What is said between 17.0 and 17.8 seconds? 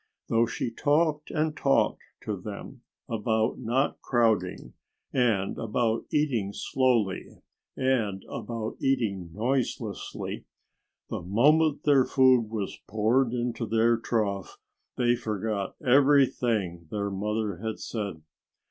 mother had